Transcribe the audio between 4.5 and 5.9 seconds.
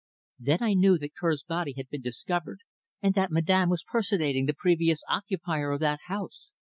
previous occupier of